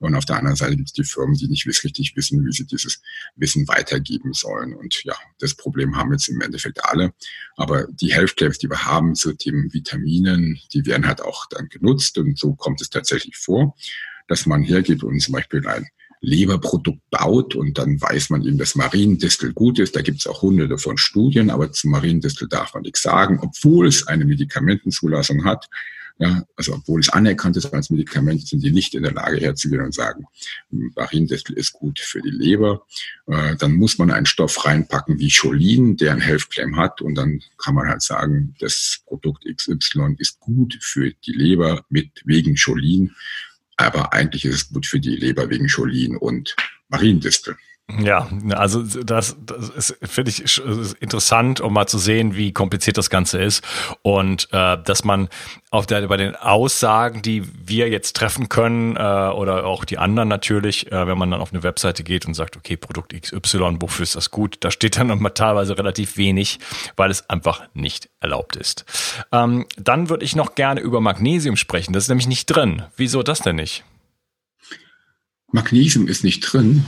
[0.00, 2.66] Und auf der anderen Seite gibt es die Firmen, die nicht richtig wissen, wie sie
[2.66, 3.00] dieses
[3.36, 4.74] Wissen weitergeben sollen.
[4.74, 7.14] Und ja, das Problem haben jetzt im Endeffekt alle.
[7.56, 11.68] Aber die Health Claims, die wir haben zu Themen Vitaminen, die werden halt auch dann
[11.68, 12.18] genutzt.
[12.18, 13.76] Und so kommt es tatsächlich vor,
[14.26, 15.86] dass man hergeht und zum Beispiel ein
[16.20, 19.96] Leberprodukt baut und dann weiß man eben, dass Mariendistel gut ist.
[19.96, 23.86] Da gibt es auch hunderte von Studien, aber zum Mariendistel darf man nichts sagen, obwohl
[23.86, 25.68] es eine Medikamentenzulassung hat.
[26.18, 29.82] Ja, also obwohl es anerkannt ist als Medikament, sind die nicht in der Lage herzugehen
[29.82, 30.24] und sagen,
[30.70, 32.86] Mariendistel ist gut für die Leber.
[33.26, 37.16] Äh, dann muss man einen Stoff reinpacken wie Cholin, der ein Health Claim hat und
[37.16, 42.56] dann kann man halt sagen, das Produkt XY ist gut für die Leber mit wegen
[42.56, 43.14] Cholin.
[43.76, 46.56] Aber eigentlich ist es gut für die Leber wegen Cholin und
[46.88, 47.56] Mariendistel.
[47.88, 50.60] Ja, also das, das ist, finde ich
[51.00, 53.62] interessant, um mal zu sehen, wie kompliziert das Ganze ist
[54.02, 55.28] und äh, dass man
[55.70, 60.28] auf der bei den Aussagen, die wir jetzt treffen können äh, oder auch die anderen
[60.28, 64.02] natürlich, äh, wenn man dann auf eine Webseite geht und sagt, okay, Produkt XY, wofür
[64.02, 64.56] ist das gut?
[64.60, 66.58] Da steht dann immer teilweise relativ wenig,
[66.96, 68.84] weil es einfach nicht erlaubt ist.
[69.30, 71.92] Ähm, dann würde ich noch gerne über Magnesium sprechen.
[71.92, 72.82] Das ist nämlich nicht drin.
[72.96, 73.84] Wieso das denn nicht?
[75.52, 76.84] Magnesium ist nicht drin.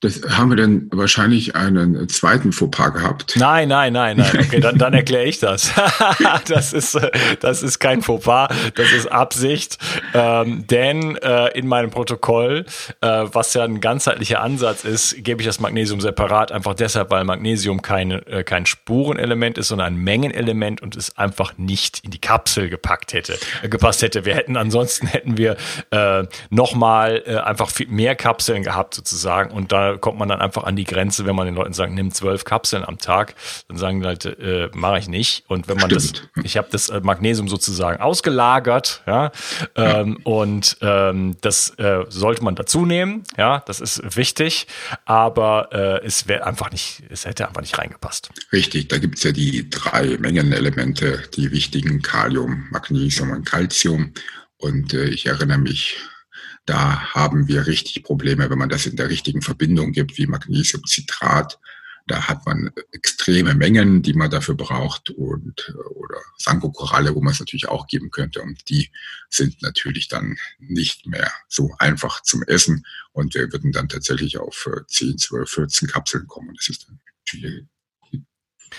[0.00, 3.34] Das haben wir dann wahrscheinlich einen zweiten Fauxpas gehabt.
[3.36, 4.30] Nein, nein, nein, nein.
[4.46, 5.72] Okay, dann, dann erkläre ich das.
[6.48, 7.00] das ist
[7.40, 9.78] das ist kein Fauxpas, das ist Absicht.
[10.12, 12.66] Ähm, denn äh, in meinem Protokoll,
[13.00, 17.24] äh, was ja ein ganzheitlicher Ansatz ist, gebe ich das Magnesium separat, einfach deshalb, weil
[17.24, 22.20] Magnesium kein, äh, kein Spurenelement ist, sondern ein Mengenelement und es einfach nicht in die
[22.20, 24.26] Kapsel gepackt hätte, äh, gepasst hätte.
[24.26, 25.56] Wir hätten ansonsten hätten wir
[25.90, 30.64] äh, nochmal äh, einfach viel mehr Kapseln gehabt sozusagen und dann kommt man dann einfach
[30.64, 33.34] an die Grenze, wenn man den Leuten sagt, nimm zwölf Kapseln am Tag,
[33.68, 34.30] dann sagen die Leute,
[34.72, 35.44] äh, mache ich nicht.
[35.48, 36.28] Und wenn man Stimmt.
[36.34, 39.32] das, ich habe das äh, Magnesium sozusagen ausgelagert, ja,
[39.74, 44.66] ähm, und ähm, das äh, sollte man dazu nehmen, ja, das ist wichtig,
[45.04, 48.30] aber äh, es wäre einfach nicht, es hätte einfach nicht reingepasst.
[48.52, 54.12] Richtig, da gibt es ja die drei Mengenelemente, die wichtigen Kalium, Magnesium und Calcium.
[54.58, 55.98] Und äh, ich erinnere mich,
[56.66, 61.58] da haben wir richtig Probleme, wenn man das in der richtigen Verbindung gibt, wie Magnesiumcitrat.
[62.08, 67.40] Da hat man extreme Mengen, die man dafür braucht und oder Sankokoralle, wo man es
[67.40, 68.42] natürlich auch geben könnte.
[68.42, 68.90] Und die
[69.28, 72.84] sind natürlich dann nicht mehr so einfach zum Essen.
[73.12, 76.54] Und wir würden dann tatsächlich auf 10, 12, 14 Kapseln kommen.
[76.54, 77.66] Das ist dann schwierig.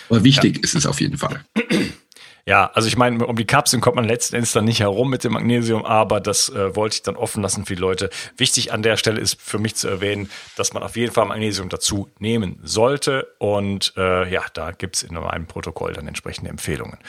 [0.10, 0.64] Aber wichtig ja.
[0.64, 1.44] ist es auf jeden Fall.
[2.48, 5.26] Ja, also ich meine, um die Kapseln kommt man letzten Endes dann nicht herum mit
[5.26, 8.10] dem Magnesium, aber das äh, wollte ich dann offen lassen für die Leute.
[8.38, 11.68] Wichtig an der Stelle ist für mich zu erwähnen, dass man auf jeden Fall Magnesium
[11.68, 13.28] dazu nehmen sollte.
[13.38, 17.00] Und äh, ja, da gibt's in meinem Protokoll dann entsprechende Empfehlungen.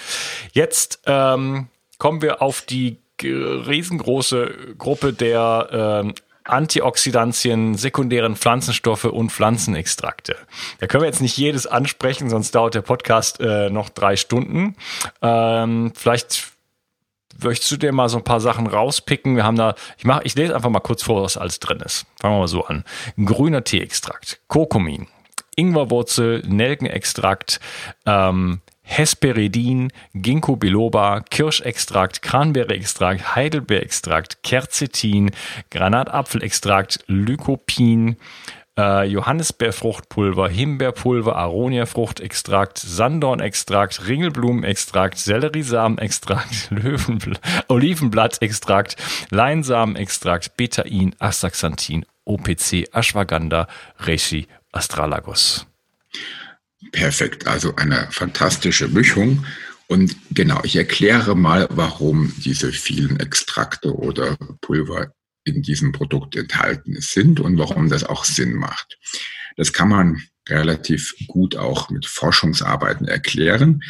[0.55, 6.15] Jetzt ähm, kommen wir auf die riesengroße Gruppe der ähm,
[6.49, 10.37] Antioxidantien, sekundären Pflanzenstoffe und Pflanzenextrakte.
[10.81, 14.77] Da können wir jetzt nicht jedes ansprechen, sonst dauert der Podcast äh, noch drei Stunden.
[15.23, 16.53] Ähm, vielleicht
[17.43, 19.37] möchtest du dir mal so ein paar Sachen rauspicken?
[19.37, 22.07] Wir haben da, ich mach, ich lese einfach mal kurz vor, was alles drin ist.
[22.21, 22.85] Fangen wir mal so an.
[23.23, 25.07] Grüner Teeextrakt, Kurkumin,
[25.57, 27.61] Ingwerwurzel, Nelkenextrakt,
[28.07, 35.31] ähm, Hesperidin, Ginkgo biloba, Kirschextrakt, Cranberry-Extrakt, Heidelbeerextrakt, Quercetin,
[35.71, 38.17] Granatapfelextrakt, Lycopin,
[38.79, 47.35] äh, Johannisbeerfruchtpulver, Himbeerpulver, Aroniafruchtextrakt, Sandornextrakt, Ringelblumenextrakt, Selleriesamenextrakt, Löwenbl
[47.69, 48.97] Olivenblattextrakt,
[49.31, 55.67] Leinsamenextrakt, Betain, Astaxanthin, OPC, Ashwagandha, Reishi, Astralagos.
[56.93, 59.45] Perfekt, also eine fantastische Mischung.
[59.89, 65.13] Und genau, ich erkläre mal, warum diese vielen Extrakte oder Pulver
[65.45, 68.99] in diesem Produkt enthalten sind und warum das auch Sinn macht.
[69.57, 73.83] Das kann man relativ gut auch mit Forschungsarbeiten erklären.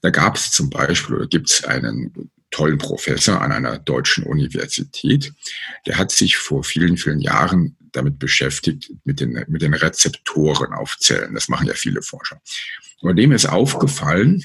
[0.00, 5.32] Da gab es zum Beispiel oder gibt es einen tollen Professor an einer deutschen Universität,
[5.86, 10.98] der hat sich vor vielen, vielen Jahren damit beschäftigt, mit den, mit den Rezeptoren auf
[10.98, 11.34] Zellen.
[11.34, 12.40] Das machen ja viele Forscher.
[13.00, 14.42] Und dem ist aufgefallen,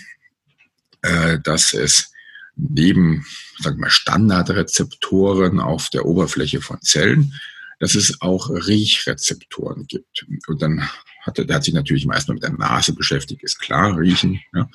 [1.01, 2.11] äh, dass es
[2.55, 3.25] neben
[3.59, 7.33] sagen wir, Standardrezeptoren auf der Oberfläche von Zellen,
[7.79, 10.25] dass es auch Riechrezeptoren gibt.
[10.47, 10.89] Und dann
[11.21, 14.69] hat er, der hat sich natürlich meist mit der Nase beschäftigt, ist klar, riechen, ja,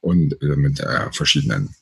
[0.00, 1.74] und äh, mit äh, verschiedenen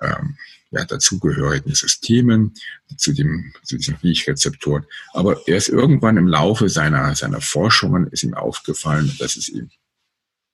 [0.00, 0.36] ähm,
[0.70, 2.54] ja, dazugehörigen Systemen,
[2.96, 4.84] zu, dem, zu diesen Riechrezeptoren.
[5.12, 9.70] Aber erst irgendwann im Laufe seiner, seiner Forschungen ist ihm aufgefallen, dass es eben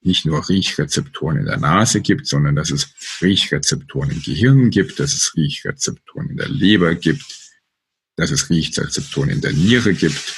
[0.03, 2.89] nicht nur Riechrezeptoren in der Nase gibt, sondern dass es
[3.23, 7.25] Riechrezeptoren im Gehirn gibt, dass es Riechrezeptoren in der Leber gibt,
[8.17, 10.37] dass es Riechrezeptoren in der Niere gibt.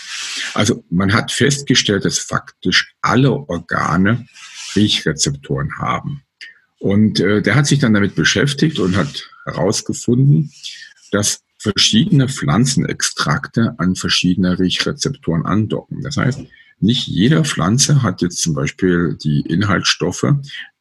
[0.54, 4.26] Also man hat festgestellt, dass faktisch alle Organe
[4.76, 6.22] Riechrezeptoren haben.
[6.86, 10.52] Und äh, der hat sich dann damit beschäftigt und hat herausgefunden,
[11.10, 16.02] dass verschiedene Pflanzenextrakte an verschiedene Riechrezeptoren andocken.
[16.02, 16.42] Das heißt,
[16.78, 20.32] nicht jede Pflanze hat jetzt zum Beispiel die Inhaltsstoffe,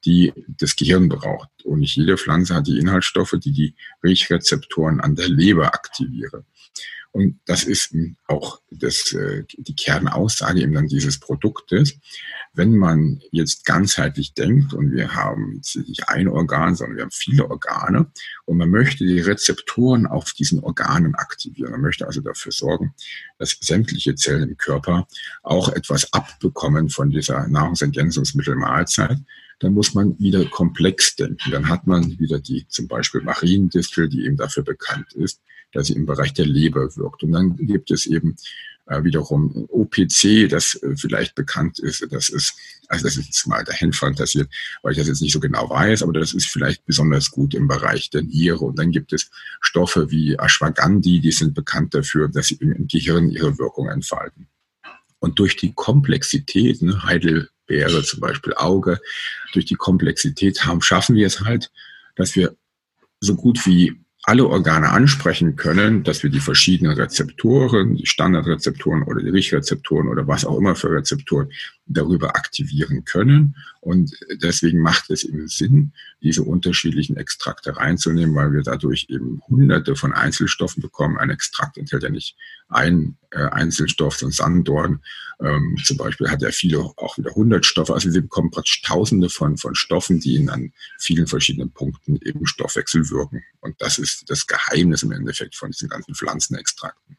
[0.05, 1.49] die das Gehirn braucht.
[1.63, 6.45] Und nicht jede Pflanze hat die Inhaltsstoffe, die die Riechrezeptoren an der Leber aktivieren.
[7.13, 7.95] Und das ist
[8.27, 11.97] auch das, äh, die Kernaussage eben dann dieses Produktes.
[12.55, 17.49] Wenn man jetzt ganzheitlich denkt und wir haben nicht ein Organ, sondern wir haben viele
[17.49, 18.11] Organe
[18.45, 21.71] und man möchte die Rezeptoren auf diesen Organen aktivieren.
[21.71, 22.93] Man möchte also dafür sorgen,
[23.37, 25.07] dass sämtliche Zellen im Körper
[25.43, 29.19] auch etwas abbekommen von dieser Nahrungsergänzungsmittelmahlzeit
[29.59, 31.51] dann muss man wieder komplex denken.
[31.51, 35.41] Dann hat man wieder die zum Beispiel Mariendistel, die eben dafür bekannt ist,
[35.71, 37.23] dass sie im Bereich der Leber wirkt.
[37.23, 38.35] Und dann gibt es eben
[38.87, 42.05] wiederum OPC, das äh, vielleicht bekannt ist.
[42.11, 42.55] Das ist,
[42.87, 44.49] also das ist jetzt mal dahin fantasiert,
[44.81, 47.67] weil ich das jetzt nicht so genau weiß, aber das ist vielleicht besonders gut im
[47.67, 48.59] Bereich der Niere.
[48.59, 53.29] Und dann gibt es Stoffe wie Ashwagandhi, die sind bekannt dafür, dass sie im Gehirn
[53.29, 54.47] ihre Wirkung entfalten.
[55.19, 59.01] Und durch die Komplexität, ne, Heidelbeere zum Beispiel Auge,
[59.53, 61.71] durch die Komplexität haben, schaffen wir es halt,
[62.15, 62.55] dass wir
[63.19, 69.21] so gut wie alle Organe ansprechen können, dass wir die verschiedenen Rezeptoren, die Standardrezeptoren oder
[69.21, 71.51] die Riechrezeptoren oder was auch immer für Rezeptoren,
[71.87, 73.55] darüber aktivieren können.
[73.79, 79.95] Und deswegen macht es eben Sinn, diese unterschiedlichen Extrakte reinzunehmen, weil wir dadurch eben hunderte
[79.95, 81.17] von Einzelstoffen bekommen.
[81.17, 82.35] Ein Extrakt enthält ja nicht
[82.69, 85.01] ein äh, Einzelstoff, so ein Sanddorn
[85.39, 87.93] ähm, zum Beispiel hat ja viele auch wieder hundert Stoffe.
[87.93, 92.45] Also wir bekommen praktisch tausende von, von Stoffen, die in an vielen verschiedenen Punkten im
[92.45, 93.43] Stoffwechsel wirken.
[93.59, 97.17] Und das ist das Geheimnis im Endeffekt von diesen ganzen Pflanzenextrakten.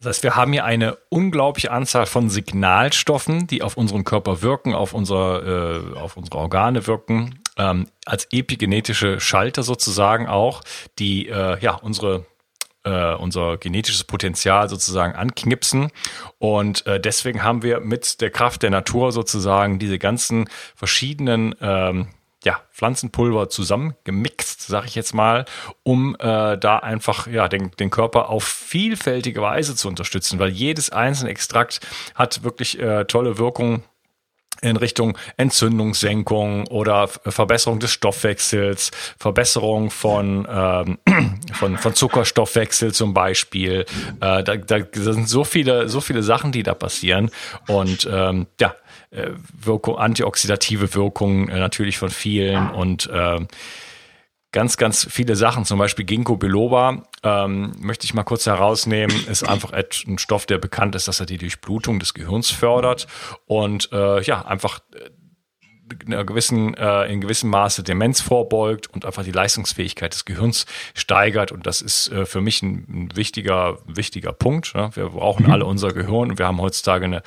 [0.00, 4.74] Das heißt, wir haben hier eine unglaubliche Anzahl von Signalstoffen, die auf unseren Körper wirken,
[4.74, 10.62] auf, unsere, äh, auf unsere Organe wirken, ähm, als epigenetische Schalter sozusagen auch,
[10.98, 12.24] die äh, ja unsere
[12.82, 15.90] äh, unser genetisches Potenzial sozusagen anknipsen.
[16.38, 22.08] Und äh, deswegen haben wir mit der Kraft der Natur sozusagen diese ganzen verschiedenen ähm,
[22.44, 25.44] ja, Pflanzenpulver zusammengemixt, sag ich jetzt mal,
[25.82, 30.90] um äh, da einfach ja, den, den Körper auf vielfältige Weise zu unterstützen, weil jedes
[30.90, 31.80] einzelne Extrakt
[32.14, 33.82] hat wirklich äh, tolle Wirkungen
[34.62, 40.98] in Richtung Entzündungssenkung oder Verbesserung des Stoffwechsels, Verbesserung von, ähm,
[41.52, 43.86] von, von Zuckerstoffwechsel zum Beispiel.
[44.20, 47.30] Äh, da, da sind so viele, so viele Sachen, die da passieren.
[47.66, 48.74] Und ähm, ja,
[49.10, 53.40] äh, Wirkung, antioxidative Wirkung äh, natürlich von vielen und äh,
[54.52, 55.64] ganz, ganz viele Sachen.
[55.64, 59.14] Zum Beispiel Ginkgo biloba ähm, möchte ich mal kurz herausnehmen.
[59.28, 63.06] Ist einfach ein Stoff, der bekannt ist, dass er die Durchblutung des Gehirns fördert
[63.46, 65.10] und äh, ja einfach äh,
[66.04, 70.66] in, einer gewissen, äh, in gewissem Maße Demenz vorbeugt und einfach die Leistungsfähigkeit des Gehirns
[70.94, 71.52] steigert.
[71.52, 74.74] Und das ist äh, für mich ein, ein, wichtiger, wichtiger Punkt.
[74.74, 74.90] Ne?
[74.94, 75.52] Wir brauchen mhm.
[75.52, 77.22] alle unser Gehirn und wir haben heutzutage eine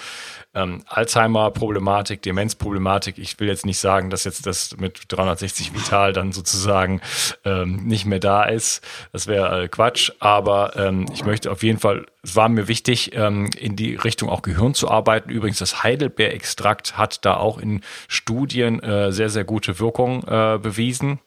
[0.54, 3.18] ähm, Alzheimer-Problematik, Demenz-Problematik.
[3.18, 7.02] Ich will jetzt nicht sagen, dass jetzt das mit 360 Vital dann sozusagen
[7.44, 8.82] ähm, nicht mehr da ist.
[9.12, 10.12] Das wäre äh, Quatsch.
[10.20, 14.30] Aber ähm, ich möchte auf jeden Fall, es war mir wichtig, ähm, in die Richtung
[14.30, 15.30] auch Gehirn zu arbeiten.
[15.30, 21.20] Übrigens, das Heidelbeer-Extrakt hat da auch in Studien äh, sehr, sehr gute Wirkung äh, bewiesen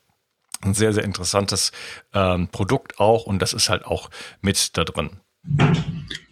[0.63, 1.73] ein sehr, sehr interessantes
[2.15, 4.11] ähm, Produkt auch und das ist halt auch
[4.41, 5.11] mit da drin.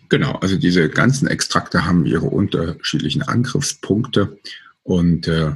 [0.09, 4.39] Genau, also diese ganzen Extrakte haben ihre unterschiedlichen Angriffspunkte
[4.83, 5.53] und äh,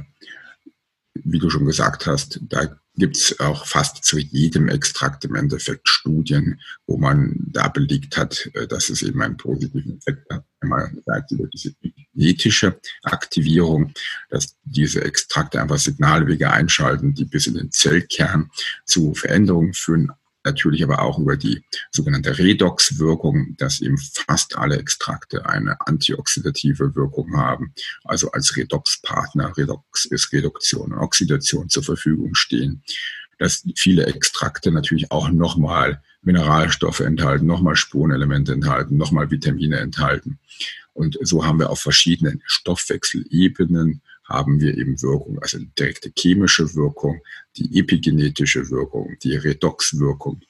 [1.23, 5.87] wie du schon gesagt hast, da gibt es auch fast zu jedem Extrakt im Endeffekt
[5.87, 10.43] Studien, wo man da belegt hat, äh, dass es eben einen positiven Effekt hat.
[10.61, 10.91] Einmal
[11.31, 11.73] über diese
[12.13, 13.93] genetische Aktivierung,
[14.29, 18.51] dass diese Extrakte einfach Signalwege einschalten, die bis in den Zellkern
[18.85, 20.11] zu Veränderungen führen,
[20.43, 27.35] natürlich aber auch über die sogenannte Redox-Wirkung, dass eben fast alle Extrakte eine antioxidative Wirkung
[27.35, 27.73] haben,
[28.03, 32.83] also als Redox-Partner, Redox ist Reduktion und Oxidation zur Verfügung stehen,
[33.37, 40.39] dass viele Extrakte natürlich auch nochmal Mineralstoffe enthalten, nochmal Spurenelemente enthalten, nochmal Vitamine enthalten.
[40.93, 47.21] Und so haben wir auf verschiedenen Stoffwechselebenen haben wir eben Wirkung, also direkte chemische Wirkung,
[47.57, 50.41] die epigenetische Wirkung, die Redoxwirkung.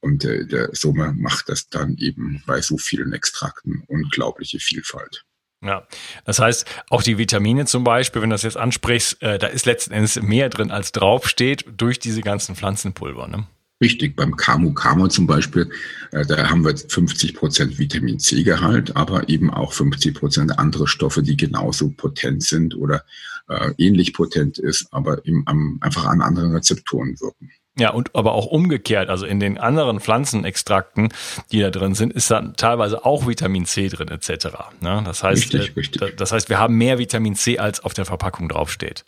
[0.00, 5.24] Und äh, der Summe macht das dann eben bei so vielen Extrakten unglaubliche Vielfalt.
[5.62, 5.86] Ja,
[6.24, 9.66] das heißt, auch die Vitamine zum Beispiel, wenn du das jetzt ansprichst, äh, da ist
[9.66, 13.26] letzten Endes mehr drin, als draufsteht, durch diese ganzen Pflanzenpulver.
[13.26, 13.46] Ne?
[13.82, 15.70] Richtig, beim Camu Camu zum Beispiel,
[16.12, 20.88] äh, da haben wir 50 Prozent Vitamin C Gehalt, aber eben auch 50 Prozent andere
[20.88, 23.04] Stoffe, die genauso potent sind oder
[23.48, 27.50] äh, ähnlich potent ist, aber eben am, einfach an anderen Rezeptoren wirken.
[27.78, 31.12] Ja, und aber auch umgekehrt, also in den anderen Pflanzenextrakten,
[31.52, 34.46] die da drin sind, ist dann teilweise auch Vitamin C drin etc.
[34.80, 35.02] Ne?
[35.04, 36.16] Das heißt, richtig, äh, richtig.
[36.16, 39.04] das heißt, wir haben mehr Vitamin C, als auf der Verpackung draufsteht.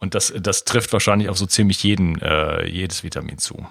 [0.00, 3.64] Und das, das trifft wahrscheinlich auf so ziemlich jeden, äh, jedes Vitamin zu.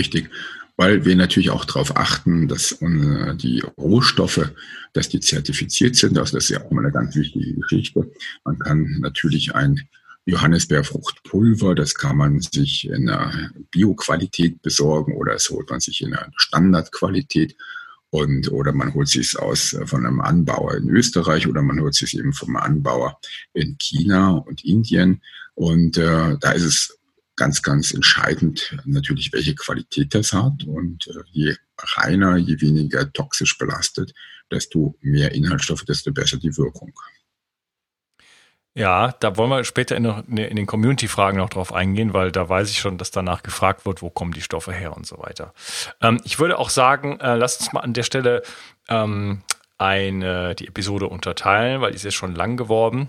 [0.00, 0.30] Richtig,
[0.78, 4.50] weil wir natürlich auch darauf achten, dass die Rohstoffe,
[4.94, 6.16] dass die zertifiziert sind.
[6.16, 8.10] Also das ist ja auch mal eine ganz wichtige Geschichte.
[8.42, 9.78] Man kann natürlich ein
[10.24, 16.14] Johannisbeerfruchtpulver, das kann man sich in einer Bioqualität besorgen oder das holt man sich in
[16.14, 17.56] einer Standardqualität
[18.08, 21.94] und oder man holt sich es aus von einem Anbauer in Österreich oder man holt
[21.94, 23.20] sich eben vom Anbauer
[23.52, 25.20] in China und Indien
[25.54, 26.99] und äh, da ist es
[27.40, 30.62] ganz, ganz entscheidend natürlich, welche Qualität das hat.
[30.66, 31.56] Und äh, je
[31.96, 34.12] reiner, je weniger toxisch belastet,
[34.50, 36.92] desto mehr Inhaltsstoffe, desto besser die Wirkung.
[38.74, 42.68] Ja, da wollen wir später in, in den Community-Fragen noch drauf eingehen, weil da weiß
[42.68, 45.54] ich schon, dass danach gefragt wird, wo kommen die Stoffe her und so weiter.
[46.02, 48.42] Ähm, ich würde auch sagen, äh, lass uns mal an der Stelle
[48.88, 49.42] ähm,
[49.78, 53.08] eine, die Episode unterteilen, weil die ist jetzt schon lang geworden.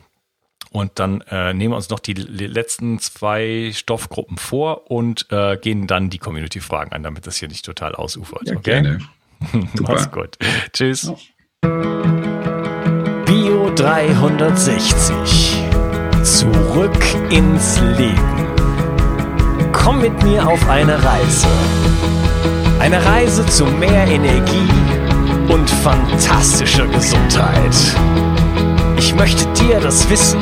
[0.71, 5.87] Und dann äh, nehmen wir uns noch die letzten zwei Stoffgruppen vor und äh, gehen
[5.87, 8.47] dann die Community-Fragen an, damit das hier nicht total ausufert.
[8.47, 8.81] Ja, okay?
[8.81, 8.99] Gerne.
[9.81, 10.37] Mach's gut.
[10.71, 11.11] Tschüss.
[11.61, 12.31] Bio
[13.61, 15.61] Kilo 360.
[16.23, 18.47] Zurück ins Leben.
[19.71, 21.47] Komm mit mir auf eine Reise.
[22.79, 24.67] Eine Reise zu mehr Energie
[25.47, 27.75] und fantastischer Gesundheit.
[28.97, 30.41] Ich möchte dir das Wissen